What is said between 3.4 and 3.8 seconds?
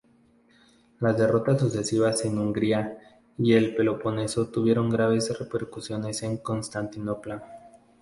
el